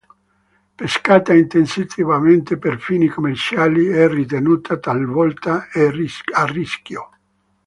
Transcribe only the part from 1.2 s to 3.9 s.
intensivamente per fini commerciali